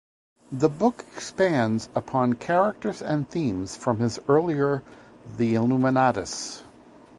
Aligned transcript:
The 0.51 0.67
book 0.67 1.05
expands 1.15 1.87
upon 1.93 2.33
characters 2.33 3.03
and 3.03 3.29
themes 3.29 3.75
from 3.77 3.99
his 3.99 4.17
earlier 4.27 4.81
The 5.37 5.53
Illuminatus! 5.53 6.63